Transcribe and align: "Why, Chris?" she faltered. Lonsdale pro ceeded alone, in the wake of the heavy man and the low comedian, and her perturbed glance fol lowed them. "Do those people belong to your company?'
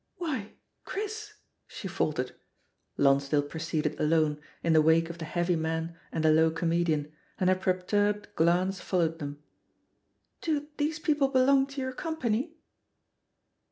"Why, 0.17 0.53
Chris?" 0.83 1.35
she 1.67 1.87
faltered. 1.87 2.33
Lonsdale 2.97 3.43
pro 3.43 3.59
ceeded 3.59 3.99
alone, 3.99 4.41
in 4.63 4.73
the 4.73 4.81
wake 4.81 5.11
of 5.11 5.19
the 5.19 5.25
heavy 5.25 5.55
man 5.55 5.95
and 6.11 6.23
the 6.23 6.31
low 6.31 6.49
comedian, 6.49 7.11
and 7.39 7.51
her 7.51 7.55
perturbed 7.55 8.33
glance 8.35 8.79
fol 8.81 9.01
lowed 9.01 9.19
them. 9.19 9.43
"Do 10.41 10.69
those 10.77 10.97
people 10.97 11.27
belong 11.27 11.67
to 11.67 11.81
your 11.81 11.93
company?' 11.93 12.55